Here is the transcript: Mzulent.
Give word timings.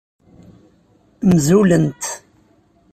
Mzulent. 1.29 2.03